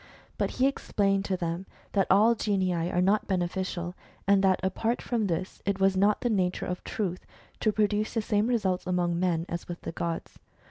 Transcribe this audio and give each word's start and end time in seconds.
But 0.39 0.49
he 0.57 0.65
explained 0.65 1.25
to 1.25 1.37
them 1.37 1.67
that 1.91 2.07
all 2.09 2.33
genii 2.33 2.73
are 2.73 3.03
not 3.03 3.27
beneficial, 3.27 3.93
and 4.27 4.43
that 4.43 4.59
apart 4.63 4.99
from 4.99 5.27
this, 5.27 5.61
it 5.63 5.79
was 5.79 5.95
not 5.95 6.15
of 6.17 6.21
the 6.21 6.29
nature 6.31 6.65
of 6.65 6.83
Truth 6.83 7.23
to 7.59 7.71
produce 7.71 8.15
the 8.15 8.21
same 8.23 8.47
results 8.47 8.87
among 8.87 9.19
men 9.19 9.45
as 9.47 9.67
with 9.67 9.81
the 9.81 9.91
gods. 9.91 10.39